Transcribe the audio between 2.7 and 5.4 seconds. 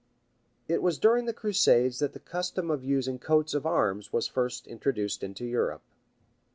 of using coats of arms was first introduced